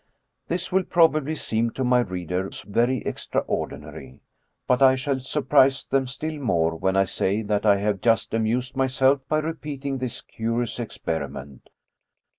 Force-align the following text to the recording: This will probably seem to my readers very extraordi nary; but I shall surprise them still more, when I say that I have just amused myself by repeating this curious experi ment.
This 0.47 0.71
will 0.71 0.83
probably 0.83 1.35
seem 1.35 1.69
to 1.73 1.83
my 1.83 1.99
readers 1.99 2.63
very 2.63 3.03
extraordi 3.05 3.81
nary; 3.81 4.19
but 4.65 4.81
I 4.81 4.95
shall 4.95 5.19
surprise 5.19 5.85
them 5.85 6.07
still 6.07 6.39
more, 6.39 6.75
when 6.75 6.95
I 6.95 7.05
say 7.05 7.43
that 7.43 7.67
I 7.67 7.77
have 7.77 8.01
just 8.01 8.33
amused 8.33 8.75
myself 8.75 9.21
by 9.27 9.37
repeating 9.37 9.99
this 9.99 10.21
curious 10.21 10.79
experi 10.79 11.29
ment. 11.29 11.69